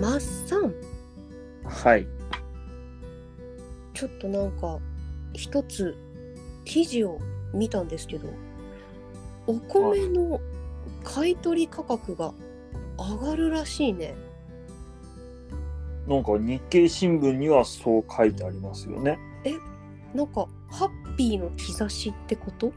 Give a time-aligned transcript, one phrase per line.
[0.00, 0.74] マッサン
[1.64, 2.06] はい。
[3.94, 4.78] ちょっとなんか
[5.32, 5.96] 一つ
[6.64, 7.18] 記事を
[7.52, 8.28] 見たんですけど
[9.46, 10.40] お米の
[11.02, 12.32] 買い取り価格が
[12.98, 14.14] 上がるらしいね。
[16.06, 19.18] なんか日経新聞にはそう書いてありますよね。
[20.14, 22.68] なんかハッピーの兆しってこと？
[22.68, 22.72] う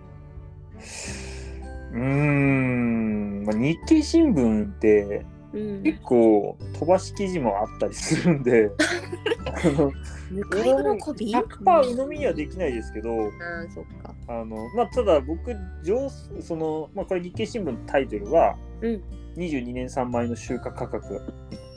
[1.94, 5.84] ーん、まあ、日経新聞ってうん。
[5.84, 8.72] 結構飛ばし記事もあったりするんで、
[9.66, 9.92] あの
[10.32, 13.26] 向かい喜び100%鵜呑みにはできないですけど、あ
[13.68, 14.16] あ、そっか。
[14.28, 19.02] あのまあ、ただ僕上その、まあ、これ日経新聞のタイトルは、うん
[19.38, 21.22] 22年産米の収穫価格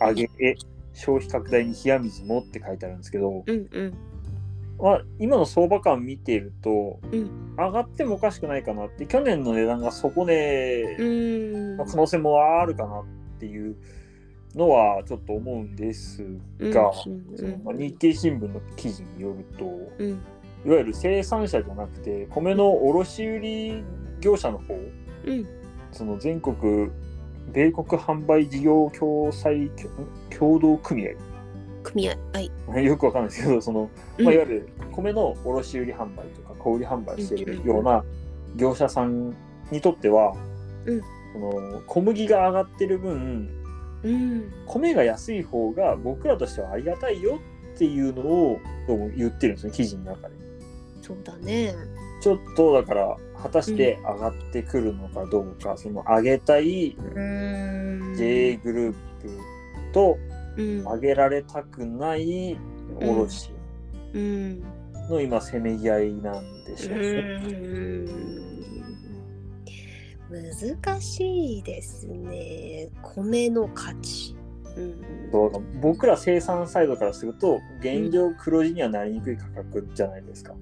[0.00, 0.56] 上げへ
[0.92, 3.94] 消費拡大に冷や水もって書いてあるんですけど、うんうん。
[4.78, 10.96] まあ、今の相場感見ていると、うん上がってもおかしくないかなって去年の値段が底値。
[10.98, 13.76] の可能性もあるかなっていう
[14.54, 16.24] のはちょっと思うんです
[16.60, 16.92] が、
[17.66, 17.78] うん。
[17.78, 19.64] 日経新聞の記事によると
[19.98, 20.10] うん。
[20.66, 23.84] いわゆる生産者じゃなくて米の卸売
[24.20, 24.74] 業者の方
[25.26, 25.46] うん。
[25.92, 26.90] その全国
[27.52, 29.70] 米国販売事業共済
[30.30, 31.12] 協同組合。
[31.82, 32.50] 組合はい。
[32.84, 38.04] よくわかんないですけどその、まあ、いわゆる米の卸売販売とか小売販売してるような
[38.56, 39.34] 業者さん
[39.70, 40.34] にとっては、
[40.86, 41.02] うん
[41.34, 43.48] その小麦が上がってる分
[44.04, 44.52] うん。
[44.66, 47.40] 米が安い方が僕らとしてはありがたいよ
[47.74, 48.60] っていうのを
[49.16, 50.36] 言ってるんですね記事の中で。
[51.02, 51.74] そうだね。
[52.22, 58.14] ちょっとだから果たして上がってくるのかどうか、その上げたいうーん。
[58.16, 59.28] JA グループ
[59.92, 60.16] と
[60.56, 60.82] うん。
[60.84, 62.56] 上げられたくない
[63.00, 63.50] 卸
[64.12, 64.62] うん。
[65.10, 68.43] の今せめぎ合いなんでしょうね。
[70.34, 72.90] 難しいですね。
[73.02, 74.36] 米の価値。
[74.76, 80.54] うん、そうだ僕ら生産サイドからすると原料黒字にはなりにくい価格じゃないですか。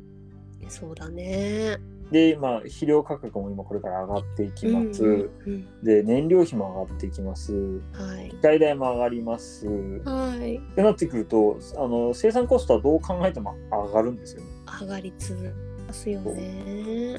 [0.68, 1.78] そうだね。
[2.10, 5.02] で、まあ、肥料価格も今これから上がっていきます。
[5.02, 7.52] うんうんで、燃料費も上がっていきます。
[7.92, 8.30] はい。
[8.30, 9.66] 機械代も上がります。
[9.66, 9.70] っ
[10.04, 10.60] はい。
[10.76, 14.46] てなってくると、あの生産コストはどう考えても上がるんですよね。
[14.80, 15.48] 上がり続け
[15.86, 17.18] ますよね。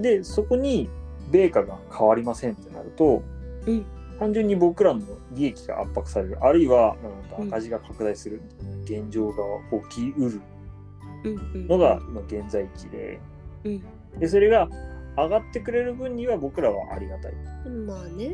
[0.00, 0.90] で、そこに
[1.32, 3.22] 米価が変わりませんってなると、
[3.66, 3.86] うん
[4.18, 5.00] 単純に僕らの
[5.32, 9.34] 利益が圧迫される、あるいはなんか赤字が拡大するみたいな現状が
[9.90, 10.40] 起きうる。
[11.68, 13.20] のが今現在地で、
[13.64, 13.82] うん。
[14.20, 14.68] でそれが
[15.16, 17.32] 上がってくれる分には僕らはありがたい。
[17.86, 18.32] まあね。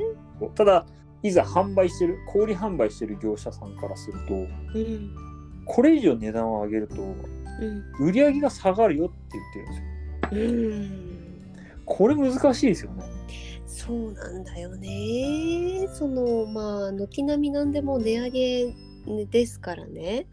[0.54, 0.86] ただ、
[1.22, 4.38] いざ販売してる、小売販売してる業者さんからすると、う
[4.78, 5.14] ん。
[5.64, 8.06] これ以上値段を上げると、うん。
[8.06, 10.44] 売り上げが下がるよって言ってるんですよ。
[10.44, 11.07] うん。
[11.88, 13.02] これ難しいですよね。
[13.66, 15.88] そうなんだよね。
[15.92, 18.74] そのまあ軒並み何でも値上げ
[19.26, 20.26] ですからね。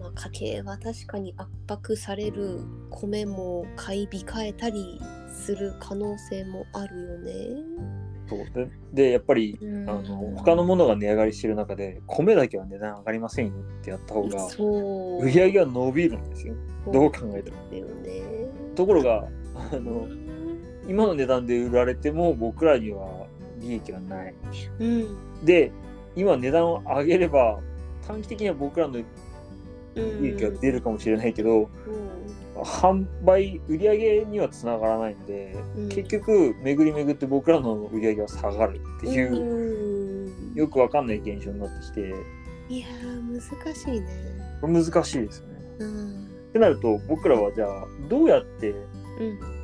[0.00, 5.00] まあ、家計は確かに圧迫される米も買い控えたり
[5.30, 7.32] する可能性もあるよね。
[8.28, 14.46] そうでで、やっぱり、うんあの他のものが値上がりしてる中で、米だけは値段上がりませんよってやった方が、
[15.22, 16.54] 売り上げは伸びるんですよ。
[16.92, 17.56] どう考えても。
[17.68, 17.82] ね。
[18.74, 19.28] ところが、
[19.72, 20.08] あの、
[20.88, 23.26] 今の値段で売られても僕らには
[23.58, 24.34] 利益がない。
[24.78, 25.44] うん。
[25.44, 25.72] で、
[26.14, 27.60] 今値段を上げれば、
[28.06, 30.22] 短期的には僕らのうん。
[30.22, 31.68] 利益が出るかもしれないけど、うん
[32.62, 42.14] 販売、売り上げにはつながらないので、うん結局、巡り巡って僕らの売り上げは下がるっていう、うんよくわかんない現象になってきて、
[42.70, 44.06] いやー難しいね。
[44.62, 45.54] 難しいですよね。
[45.80, 46.24] うん。
[46.48, 49.55] ってなると、僕らはじゃあ、どうやってうん。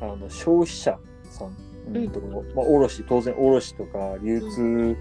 [0.00, 1.56] あの消費者さん、
[1.94, 4.96] うんとまあ、卸、当然卸とか流通、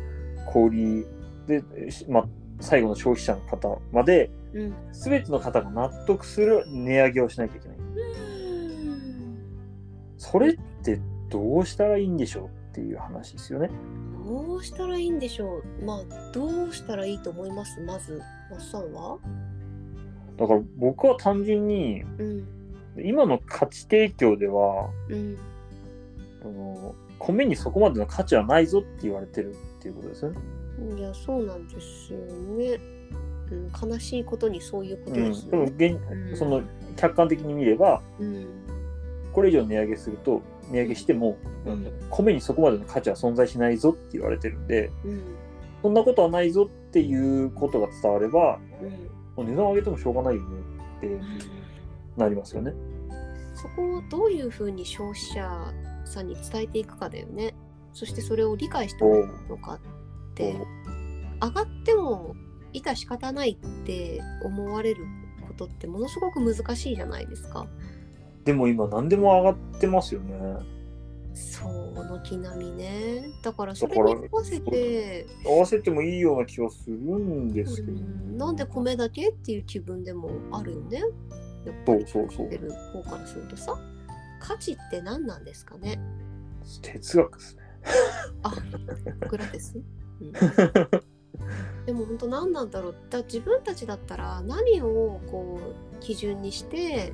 [0.48, 1.06] 小売
[1.48, 2.28] で、しまあ、
[2.60, 4.74] 最後の消費者の方まで、うん。
[4.92, 7.78] すべての方が納得する値上げをしなきゃいけない。
[10.18, 13.70] それってどうしたらいいんでしょうっていう話ですよね。
[14.26, 15.86] どうしたらいいんでしょう？
[15.86, 17.82] まあ、どうしたらいいと思います？
[17.82, 19.18] まず、マッサンは？
[20.38, 22.48] だから僕は単純に、うん。
[23.02, 25.38] 今の価値提供では、うん。
[26.44, 30.40] あの米にそこまでの価値はないぞって言われてるっていうことですよね。
[30.98, 32.80] いや、そうなんですよね。
[33.52, 35.72] うん、悲しいことにそういうことうん、でもですよね。
[35.78, 36.62] 現うんその
[36.96, 38.48] 客観的に見れば、うん。
[39.32, 45.22] これ以上値上げすると、値上げしても、うん米にそこまでの価値は存在しないぞって言われてるんで、うん。
[45.82, 48.90] そんなことはないぞっていうことが伝われば、うん。
[49.36, 50.48] もう値段上げてもしょうがないよね
[50.98, 51.08] って
[52.18, 52.74] なりますよね。
[53.56, 55.74] そこをどういうふうに消費者
[56.06, 57.56] さんに伝えていくかだよね。
[57.94, 60.56] そしてそれを理解してもらうのかって。
[61.44, 62.36] 上がっても
[62.74, 65.06] 致し方ないって思われる
[65.46, 67.68] ことってものすごく難しいじゃないですか。
[68.46, 70.34] でも今何でも上がってますよね。
[71.34, 81.02] そう軒並みねだからそれに合わせて合わせてもいいような気はするんですけど、うんなんで米だけっていう気分でもあるよね
[81.66, 82.50] やっぱりそうそうそう。
[82.50, 83.78] てる方からするとさ
[84.40, 86.00] 価値って何なんですかね？
[86.82, 87.62] 哲学ですね。
[88.44, 88.54] あ
[89.30, 89.78] グラテス、
[90.22, 90.32] うん、
[91.86, 92.96] でも本当何なんだろう？
[93.10, 95.60] だ自分たちだったら何をこ
[95.96, 97.14] う基準にして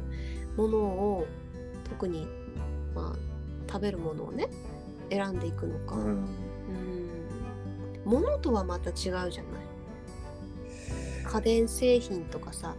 [0.57, 1.25] ものを
[1.85, 2.27] 特に
[2.95, 3.19] まあ
[3.71, 4.47] 食べるものをね
[5.11, 6.03] 選んでいくのか、うん。
[6.05, 6.27] うん。
[8.05, 9.33] ものとはまた違うじゃない
[11.29, 12.75] 家電製品とかさ、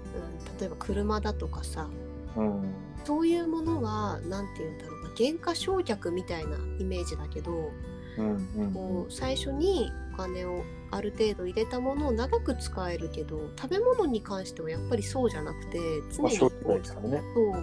[0.50, 1.88] うん、例えば車だとかさ
[2.36, 2.74] うん
[3.04, 7.70] そういうものは何て言うんだろうな原価償却みたいなイメージだけど
[8.18, 15.78] うんうんこう最初にお金をある程度入れたものを長く使えるけど食べ物に関してはやっぱりそうじゃなくて
[16.12, 16.38] 常まあ、に。
[16.38, 16.50] そう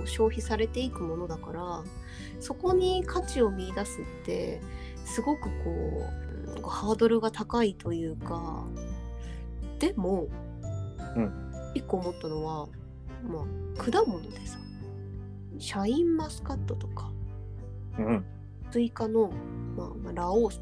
[0.08, 1.84] 消費されていくものだから
[2.40, 4.62] そこに価値を見出すって
[5.04, 8.64] すごくこううんハードルが高いというか
[9.80, 10.28] でも、
[11.18, 11.32] うん
[11.76, 12.68] 一個思ったのは、
[13.28, 13.46] ま
[13.78, 14.58] あ、果物でさ
[15.60, 17.12] シャインマスカットとか
[18.00, 18.26] うん。
[18.72, 19.32] スイカの、
[19.76, 20.62] まあ、まあラオウとか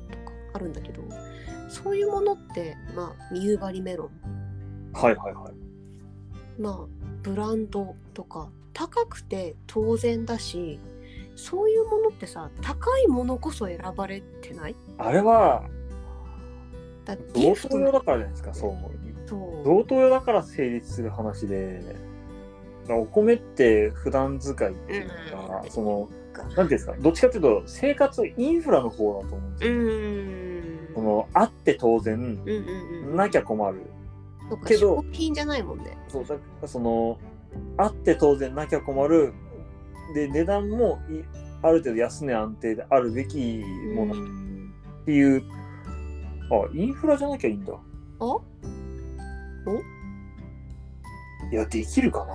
[0.54, 1.04] あるんだけど
[1.70, 5.54] そういうものって、まあ、夕張メロンはいはいはい。
[6.62, 6.80] まあ
[7.24, 10.80] ブランドとか高くて当然だし
[11.36, 14.76] そういうものってさ高いものこそ選ばれてない？
[14.98, 15.64] あれは
[17.04, 18.92] だギ贈フト答用だからじゃないですか、そう思う。
[19.66, 21.82] 贈答用だから成立する話で、
[22.88, 29.82] お米って普段使いっていうか、うんその、なんていうんですか、どっちかっていうと生活インフラの方だと思うんですうよ。
[29.82, 33.82] ーんそのあって当然、うんうんうんなきゃ困る。
[34.68, 36.26] けど食品じゃないもんねそう
[36.62, 37.18] だその
[37.78, 39.34] あって当然なきゃ困る。
[40.14, 41.24] で、値段もい
[41.64, 43.64] ある程度安値安定であるべき
[43.96, 44.74] ものっうん
[45.06, 45.44] ていう、
[46.52, 47.74] あ、インフラじゃなきゃいいんだ。
[47.74, 48.38] あ？
[51.52, 52.34] いや、できるかな？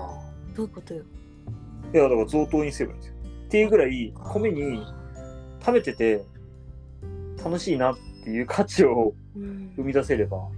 [0.55, 1.05] どういうことよ？
[1.93, 3.17] いや、だから贈答にすればいいんですよ。
[3.47, 4.85] っていうぐらい、米に
[5.61, 6.25] 食べてて
[7.43, 10.49] 楽しいなっていう価値をうん生み出せれば。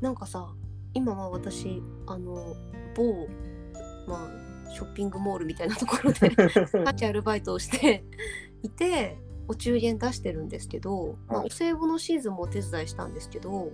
[0.00, 0.48] なんかさ
[0.94, 2.56] 今は私あの
[2.96, 3.28] 某
[4.08, 4.28] ま
[4.68, 6.30] あショッピングモールみたいなところで
[6.84, 8.02] 価値アルバイトをして
[8.62, 13.72] いてお中元出してるんですけど、まあ、はいお歳暮のシーズンもお手伝いしたんですけど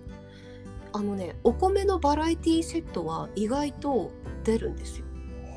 [0.97, 4.13] あのねお米のバラエティセットは意外と
[4.45, 5.05] 出るんですよ。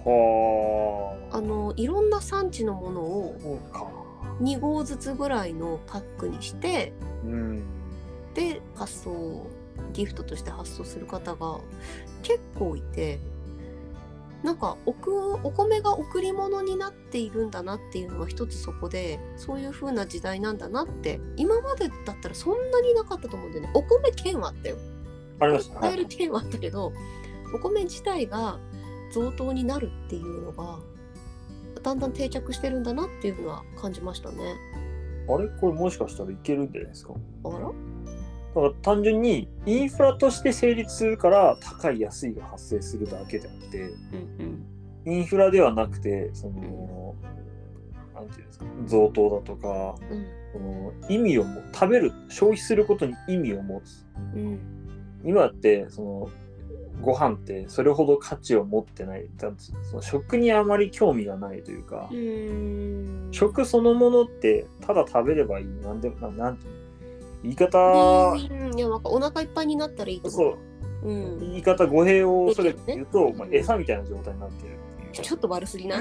[0.04, 1.38] はあ。
[1.38, 3.88] あのいろんな産地のものをそうか。
[4.42, 6.92] 2合ずつぐらいのパックにして
[7.24, 7.64] うん。
[8.34, 9.48] で発送
[9.94, 11.60] ギフトとして発送する方が
[12.22, 13.20] 結構いて
[14.44, 24.78] なんかおくお米が贈り物になっているんだなっていうのは一つそこでそういう風な時代なんだなって今までだったらそんなになかったと思うんだよねお米券はあったよ
[25.40, 25.80] ありました。
[25.80, 26.92] 買える券はあったけど
[27.54, 28.60] お米自体が
[29.12, 30.80] 贈答になるっていうのが
[31.82, 34.56] だんだん定着してるんだなっていうのは感じましたね。
[35.28, 35.48] あれ？
[35.60, 37.14] これもしかしたらいけるんじゃないですか？
[37.46, 37.60] あら？
[37.60, 44.66] だから単純にインフラとして成立するから高い安いが発生するだけであって、うん
[45.06, 47.16] インフラではなくて、その、
[48.14, 50.28] なんていうんですか、贈答だとか、うん。
[50.52, 54.06] その意味をも食べる消費することに意味を持つ。
[54.36, 54.60] うん
[55.24, 56.30] 今ってその
[57.02, 59.28] ご飯ってそれほど価値を持ってない。
[59.38, 63.30] だってその食にあまり興味がないというか、うん。
[63.32, 66.68] 食そのものってただ食べればいいなんでななんて
[67.44, 67.78] 言い方、
[68.34, 68.78] うん。
[68.78, 70.48] いやなんかお腹いっぱいになったらいいとそう。
[70.48, 70.58] 思
[71.04, 71.10] う。
[71.10, 71.40] うん。
[71.40, 76.00] 言い方語弊をそれて言うと、ねまあ、餌みたいな状態になってるってちょっと悪すぎな。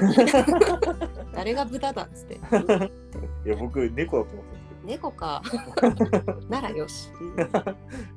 [1.33, 2.35] 誰が豚だっつって。
[3.45, 4.58] いや僕猫だと思って
[4.89, 5.41] 猫か。
[6.49, 7.11] ならよし。
[7.37, 7.75] だか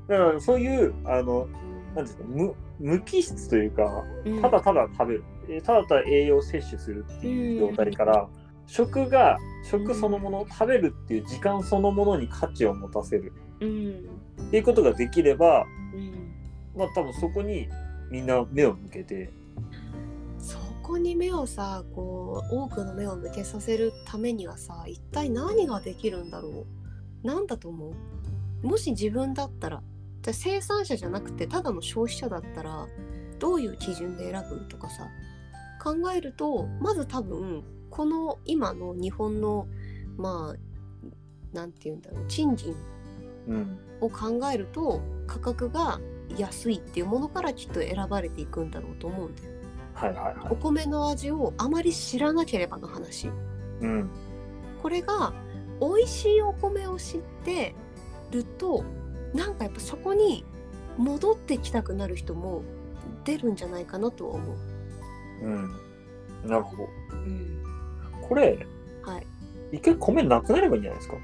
[0.09, 1.47] らそういうあの
[1.95, 8.29] なんていうの無無機質というかうんただただ食べる、えーただただ栄養を摂取するっていう状態から、
[8.67, 14.09] 食が食そのものを食べるっていう時間そのものに価値を持たせるうん。
[14.49, 16.33] っていうことができればうん。
[16.75, 17.69] まあ多分そこに
[18.11, 19.42] みんな目を向けてそ
[20.93, 26.67] こに目をさ、こう、多くの目を向けさせるためにはさ、一体何ができるんだろ
[27.25, 27.27] う？
[27.27, 27.95] なんだと思
[28.63, 28.67] う？
[28.67, 29.83] もし自分だったら、
[30.21, 32.87] じゃあ生産者じゃなくてただの消費者だったら、
[33.39, 35.09] どういう基準で選ぶとかさ、
[35.83, 39.67] 考えると、まず多分、この今の日本の、
[40.19, 42.75] まあ、なんて言うんだろう、賃金
[43.49, 43.79] うん。
[44.03, 46.01] を考えると価格が
[46.37, 49.51] 安いっていうものからきっと選ばれていくんだろうと思うんだよ。
[50.07, 53.29] はいはいはお米の味をあまり知らなければの話。
[53.29, 53.31] い。
[53.83, 54.11] うん。
[54.83, 55.33] これが
[55.81, 57.75] 美味しいお米を知って
[58.31, 58.85] ると
[59.33, 60.45] なんかやっぱそこに
[60.99, 62.63] 戻ってきたくなる人も
[63.25, 64.57] 出るんじゃないかなとは思う。
[65.45, 65.71] うん。
[66.47, 66.89] なるほど。
[67.13, 67.63] うん、
[68.29, 68.67] これ、
[69.05, 69.27] はい。
[69.71, 71.17] 一回米なくなればいいんじゃないですか？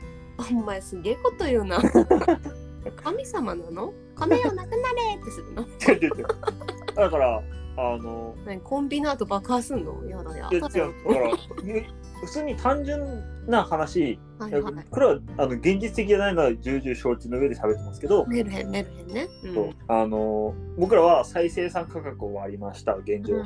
[0.51, 1.83] お前すげえこと言うな。
[3.03, 3.93] 神様なの？
[4.17, 5.67] 米をなくなれってするの？
[6.99, 7.43] だから、
[7.76, 10.05] あの、何コンビナート爆破すんの？
[10.05, 10.81] やだやいや違う、だだか
[11.21, 11.37] ら、
[12.21, 14.75] 普通に単純な話、はいはい。
[14.90, 19.28] これはあの現実的じゃないのは重々承知の上で喋ってますけど、メルヘンメルヘンね。
[19.45, 19.75] うん。
[19.87, 23.45] あの僕らは再生産価格を割りました現状、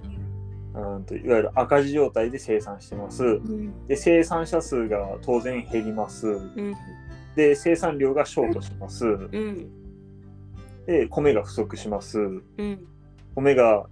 [0.75, 3.23] うん、といわゆる赤字状態で生産してます。
[3.23, 3.87] うん。
[3.87, 6.29] で生産者数が当然減ります。
[6.29, 6.75] うん。
[7.37, 9.07] で生産量がショートします。
[9.07, 9.71] うん。
[10.87, 12.19] で米が不足します。
[12.19, 12.23] う
[12.63, 12.87] ん
[13.35, 13.87] 米が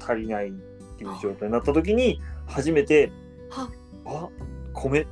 [0.00, 3.10] 足りないっていう状態になった時に初めて
[3.50, 3.68] は。
[4.06, 4.28] あ
[4.72, 5.06] 米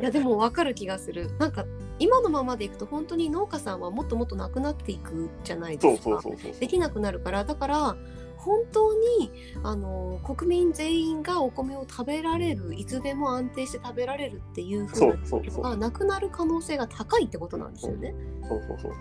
[0.00, 1.30] いやでも分かる気がする。
[1.38, 1.66] なんか
[1.98, 6.02] 今のままでいくと本当に農家さんはもっともっとなくなっていくじゃないですか。
[6.02, 7.44] そうそうそうできなくなるから。
[7.44, 7.96] だから
[8.38, 9.30] 本当に
[9.62, 15.62] あの国民全員がお米を食べられるいつでも安定して食べられるっていうふそううなそうそう。
[15.62, 18.14] のがなくなる可能性が高いってことなんですよね。
[18.48, 18.92] そうそうそう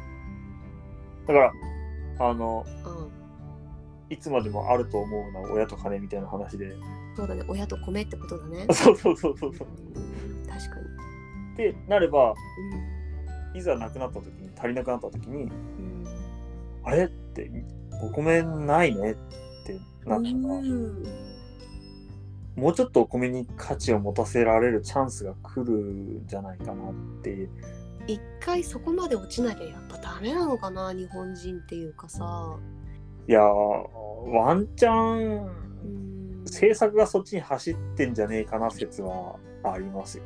[1.28, 1.54] だから
[2.20, 3.22] あのうん。
[4.12, 6.76] いつまでもあると思うのは親と金みたいな話で。
[7.16, 8.68] そうだね親と米ってことだね。
[8.74, 9.72] そうそうそうそう確かに。
[11.54, 12.34] ってなれば
[13.54, 13.58] うん。
[13.58, 15.52] いざなくなった時に足りなくなった時にうん。
[16.84, 17.50] あれって
[18.04, 19.16] お米ないねっ
[19.66, 21.04] てなったら、うん。
[22.56, 27.48] もうちょっとお米に価値を持たせられるチャンスが来るんじゃないかなって
[28.14, 32.58] 一回そこまで落ちなきゃやっぱダメなのかな日本人っていうかさ。
[33.28, 33.44] いやー
[34.30, 35.46] ワンチャン
[35.84, 36.44] うん。
[36.46, 40.24] 政策がそっちに走ってんじゃねえかな説はありますよ。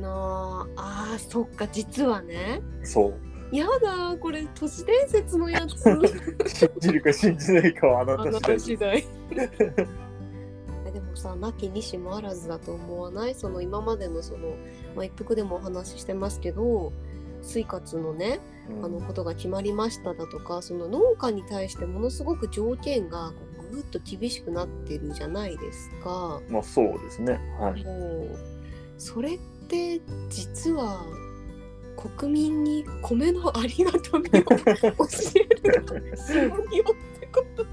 [0.00, 2.60] なああーそっか実はね。
[2.82, 3.56] そう。
[3.56, 5.82] やだこれ都市伝説のやつ。
[6.46, 9.04] 信じるか信じないかはあなた次た第。
[10.92, 13.34] でもさなきにしもあらずだと思わない？
[13.34, 14.54] その今までのその、
[14.96, 16.92] まあ、一服でもお話ししてますけど
[17.42, 18.84] 水活のねうん。
[18.84, 23.32] あのことが決まりましただとかその農家に対してものすごく条件が
[23.70, 26.40] ぐーっと厳しくなってるじゃないですか。
[26.48, 27.40] まあそうですね。
[27.58, 27.84] はい。
[27.84, 28.38] もう。
[28.98, 31.04] それって実は
[31.96, 34.56] 国民に米のありがたみを教
[35.36, 37.66] えるそうよってこと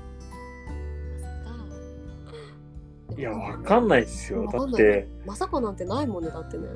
[3.17, 4.47] いやわかんないですよ。
[4.51, 5.07] だって。
[5.25, 6.67] まさかなんてないもんねだってね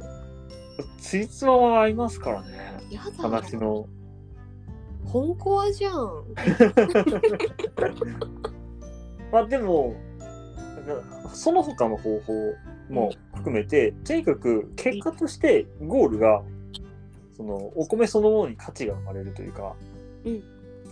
[0.98, 2.50] ついつまは合いますからね。
[2.90, 3.12] やだ。
[3.24, 3.88] 話の。
[5.06, 5.96] 本コアじゃん。
[9.32, 9.96] まあでも
[11.34, 12.34] その他の方法
[12.90, 16.44] も含めてとにかく結果としてゴールが
[17.36, 19.76] そのお米そのものに価値が生まれるというか、
[20.26, 20.44] うん。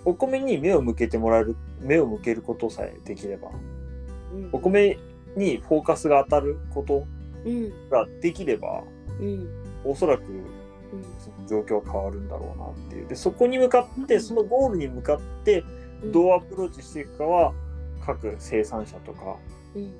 [0.05, 3.49] お米に目を向けてもらえる目を向けることさえできれば
[4.33, 4.49] うん。
[4.53, 4.97] お米
[5.35, 7.05] にフォーカスが当たること
[7.45, 7.89] うん。
[7.89, 8.83] ができれば
[9.19, 10.23] うんおそらく
[11.47, 13.07] 状況は変わるんだろうなっていう。
[13.07, 15.63] でそこに向かってそのゴールに向かって
[16.03, 16.11] うん。
[16.11, 17.53] どうアプローチしていくかは
[18.05, 19.37] 各生産者とか
[19.75, 19.91] うん。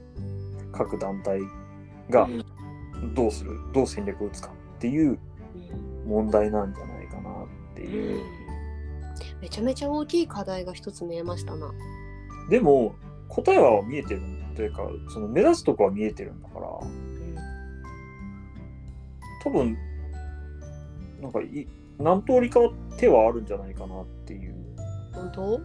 [0.71, 1.39] 各団体
[2.09, 2.27] が
[3.13, 3.51] どうする？
[3.73, 5.17] どう戦略を打つかっていう
[6.05, 7.89] 問題なんじゃないかなってう。
[7.89, 7.93] ん。
[7.93, 8.21] いう。
[9.41, 11.71] めちゃめちゃ大きい課題が一つ見えましたな。
[12.49, 12.95] でも
[13.27, 14.21] 答えは見えてる
[14.55, 14.83] というか
[15.13, 16.67] その目指すとこは見えてるんだから
[19.43, 19.77] 多分
[21.21, 21.67] なんかい
[21.97, 22.59] 何通りか
[22.97, 24.55] 手はあるんじゃないかなっていう。
[25.13, 25.61] 本当？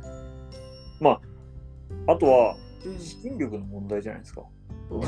[2.07, 2.99] あとはうん。
[2.99, 4.43] 資金力の問題じゃないですか。
[4.91, 5.01] うん。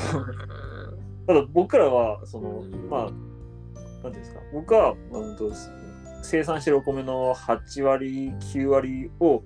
[1.26, 2.88] ただ僕らはその、うん。
[2.88, 3.10] まあ
[4.02, 4.40] 何ていうんですか。
[4.52, 5.50] 僕は、うんと、
[6.22, 9.42] 生産してるお米の8割9割を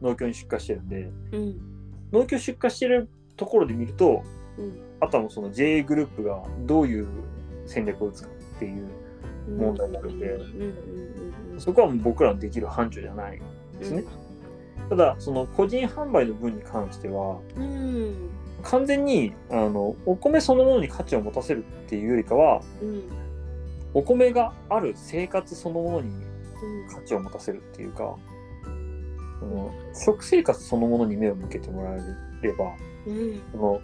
[0.00, 1.60] 農協に出荷してるんでうん。
[2.12, 4.22] 農協出荷してるところで見ると
[4.58, 4.80] うん。
[5.00, 7.08] あとはもうその JA グループがどういう
[7.66, 8.28] 戦略を打つか
[8.60, 8.86] っていう
[9.48, 9.56] うん。
[9.56, 11.60] 問題になるんでうんうんうんうん。
[11.60, 13.40] そこはもう僕らのできる範疇じゃない
[13.78, 14.04] ですね。
[14.90, 17.64] ただその個人販売の分に関してはうん。
[17.64, 17.66] う
[18.10, 18.30] ん
[18.62, 23.02] 完全にあのお米そのものに価値を持たせるっていうよりかはうん。
[23.94, 26.94] お米がある生活そのものにうん。
[26.94, 28.16] 価値を持たせるっていうか、
[29.40, 32.00] その食生活そのものに目を向けてもらえ
[32.42, 32.74] れば、
[33.06, 33.40] うん。
[33.52, 33.80] その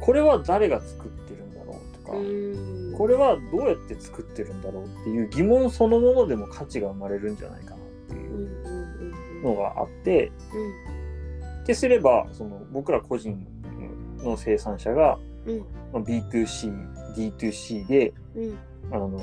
[0.00, 1.08] これは誰が作っ
[2.08, 2.94] か、うん。
[2.96, 10.32] これはどうやって作ってるんだろうっていう疑問そのものでも価値が生まれるんじゃないかなっていうのがあって、
[11.62, 13.46] ってすればその僕ら個人
[14.18, 15.58] の生産者がうん。
[15.92, 18.58] まあ B2C、D2C でうん。
[18.90, 19.20] あの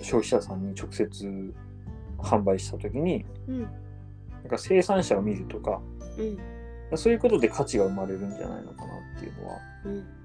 [0.00, 1.54] 消費者さんに直接
[2.18, 3.62] 販売した時にうん。
[3.62, 5.80] なんか生産者を見るとか
[6.18, 6.96] うん。
[6.96, 10.21] そういうことで価値が生まれるんじゃないのかなっていうのはうん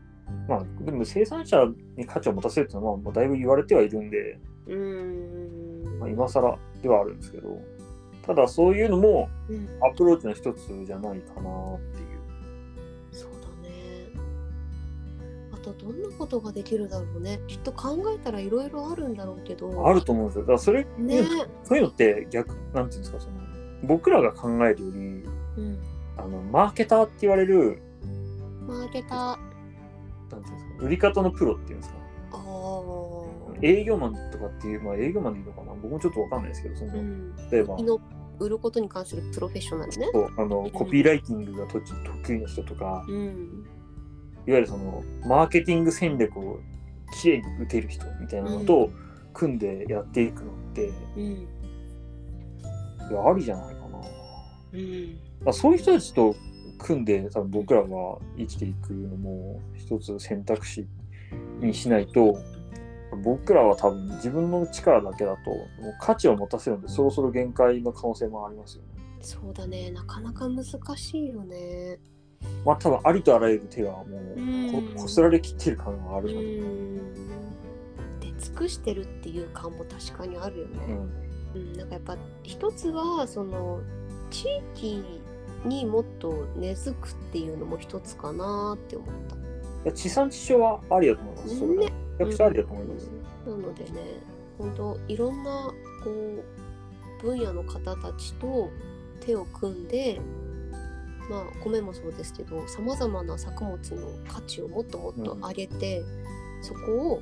[0.48, 1.66] まあでも生産者
[1.96, 6.00] に価値を持たせるっていうのはもうだいぶ言われてはいるんで、うん。
[6.00, 7.60] まあ、今更ではあるんですけど
[8.22, 9.70] ただそういうのもうん。
[9.82, 12.20] アプローチの一つじゃないかなっていう。
[13.12, 14.10] そうだね。
[15.54, 17.40] あとどんなことができるだろうね。
[17.48, 19.88] きっと考えたらいろいろあるんだろうけど。
[19.88, 20.42] あると思うんですよ。
[20.42, 21.24] だからそれ、ね。
[21.64, 23.38] そういうのって逆、なんていうんですか、その
[23.84, 25.02] 僕らが考えるより、う
[25.62, 25.80] ん。
[26.18, 27.82] あのマーケターって言われる、
[28.68, 29.47] マーケター
[30.32, 31.98] なんていうんですか、売り方のプロっていうんですか、
[33.62, 37.36] 営業マンとかっていう、まあ営業マンでいいのかな、僕もちょっとわかんないですけど、その、うん。
[37.52, 38.00] 例えば、の
[38.40, 40.10] 売ることに関するプロフェッショナルね。
[40.14, 43.66] そうあのコピーライティングがと得意な人とか、うん。
[44.46, 46.60] いわゆるそのマーケティング戦略を
[47.20, 48.92] きれいに打てる人みたいなのと
[49.34, 51.22] 組んでやっていくのって、うん。
[51.22, 51.48] い
[53.12, 53.88] やありじゃないかな。
[54.74, 55.20] うん。
[55.44, 56.36] まあ、そういう人たちと
[56.78, 57.88] 組んで多分僕らが
[58.38, 60.88] 生きていくのも一つ選択肢
[61.60, 62.38] にしないと
[63.24, 68.90] 僕らは多分自分の力だけだともう価値を持たせるんでそろそろ限界の可能性もありますよね。
[69.22, 69.92] そうだね。
[69.92, 72.00] なかなか難しいよね。
[72.66, 74.06] まあ多分ありとあらゆる手がも
[74.36, 74.72] ううん。
[74.96, 76.98] ここすられきってる感があうるので、ん。
[78.20, 80.80] 出尽くしてるっていう感も確かにあるよね、
[81.56, 81.62] うん。
[81.62, 83.82] うん、なんかやっぱ一つはその
[84.30, 85.04] 地域
[85.66, 89.36] にもっと根付くっていうのも一つかなって思った。
[89.36, 89.40] い
[89.86, 91.60] や地産地消はありだと思います。
[91.60, 93.12] それはねめちゃくちゃありだと思います。
[93.46, 93.92] なのでね
[94.58, 95.72] 本当いろんな
[96.04, 96.12] こ
[97.22, 98.70] う分野の方たちと
[99.20, 100.20] 手を組んで
[101.30, 106.04] まあ米もそうですけどさまざまな作物の価値をもっともっと上げて、
[106.62, 107.22] そこを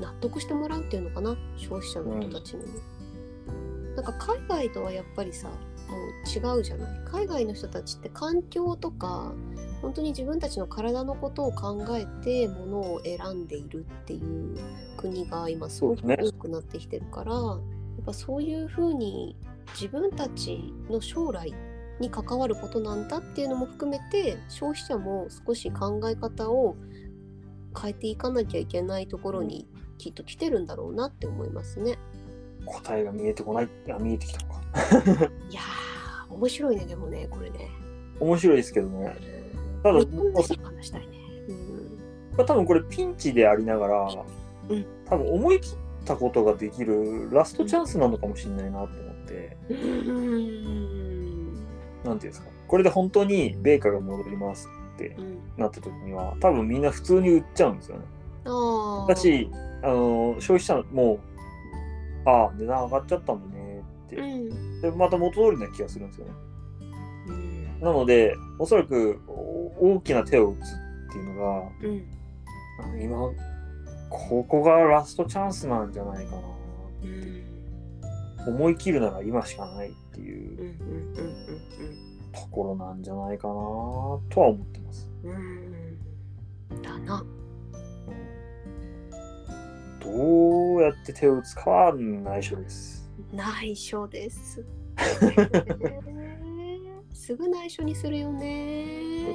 [0.00, 2.78] 納得してもらうっていうのかな消費者の人たちにも。
[3.96, 5.48] なんか海外とはやっぱりさ
[5.88, 9.32] もう違うじゃない海外の人たちって環境とか
[9.80, 14.56] 本当に自分たちの体のことを考えてものを選んでいるっていう
[14.96, 19.36] 国が今すごく多くなってきてるから、やっぱそういうふうに
[19.74, 21.54] 自分たちの将来
[22.00, 26.76] に関わることなんだっていうのも含めて消費者も少し考え方を
[27.80, 31.98] 変えていかなきゃいけないところにきっと来てるんだろうなって思いますね。
[32.66, 34.60] 答えが見えてこないあ見えてきたのか。
[35.50, 37.70] いやー面白いねでもねこれね。
[38.20, 39.16] 面白いですけどね。
[39.82, 41.18] ただ日本で話したいね。
[41.48, 41.98] うん
[42.36, 44.08] まあ、多分これピンチでありながら、
[44.68, 51.54] うん多分思い切ったことができるラストチャンスなのかもしれないなと思って、うん
[52.04, 58.04] なんていうんですかこれで本当に米価が戻りますってうんなった時には多分みんな普通に売っちゃうんですよね。
[58.44, 59.50] あーだし
[59.82, 61.18] あの消費者も
[62.28, 64.80] ああ値段上がっちゃったんだねって、うん。
[64.82, 66.32] でまた元通りな気がするんですよね。
[67.28, 67.80] うん。
[67.80, 73.02] なのでおそらくお大きな手を打つっていうのがうん。
[73.02, 73.16] 今
[74.10, 76.42] ここがラストチャンスなんじゃないかな。
[77.04, 78.54] うん。
[78.54, 80.76] 思い切るなら今しかないってうんいう
[82.32, 85.10] ところなんじゃないかなとは思ってます。
[85.24, 85.32] うん
[86.72, 86.82] うん。
[86.82, 87.24] だな。
[90.16, 93.08] どうやって手を打つかは内緒です。
[93.32, 94.64] 内緒です。
[97.12, 99.26] すぐ内緒にするよね。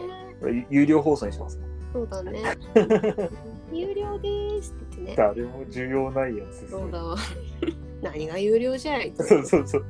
[0.69, 1.63] 有料放送にしますか？
[1.93, 2.41] そうだね。
[3.71, 5.15] 有料ですって言ってね。
[5.15, 7.15] 誰も需要ないやつそうだわ。
[8.01, 9.09] 何が有料じゃい？
[9.09, 9.85] ってそうそうそう。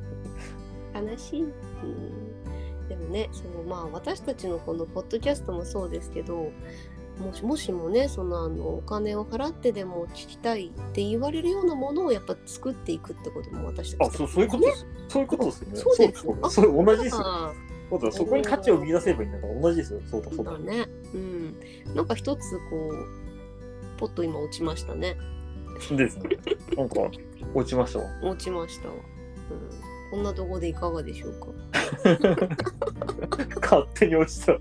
[0.94, 1.42] 悲しい。
[1.42, 1.52] うん
[2.88, 6.50] でもね、そのまあ私たちのこのポッドキャストもそうですけど、
[7.18, 14.86] もしもしもね、そのあのお金を払ってでも聞きたいって言われるようなものをやっぱ作っていくってことも私たちあ、そうそういうことです。
[15.08, 15.76] そういうことですよね。
[15.76, 17.22] そうですそうそうそう同じですよ。
[17.24, 17.54] あ
[17.90, 20.00] そうだそこに価値を見出せばいいんだから同じですよ。
[20.10, 20.58] そうだそそうだ。
[20.58, 20.86] ね。
[21.14, 21.56] うん。
[21.94, 23.06] なんか一つこう、
[23.98, 25.16] ポッと今落ちましたね。
[25.90, 26.36] ですね。
[26.76, 26.96] なんか
[27.54, 28.06] 落ちましたわ。
[28.22, 28.94] 落ちましたわ。
[28.94, 29.00] うん。
[30.10, 31.46] こんなとこでいかがでしょうか？
[33.60, 34.58] 勝手に落ちた。